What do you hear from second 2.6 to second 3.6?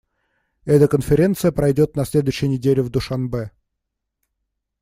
в Душанбе.